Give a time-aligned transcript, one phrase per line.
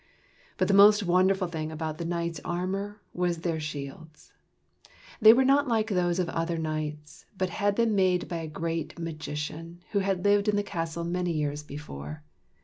[0.57, 4.33] But the most wonderful thing about the knights' armor was their shields.
[5.21, 8.97] They were not like those of other knights, but had been made by a great
[8.97, 12.23] magician who had lived in the castle many years before.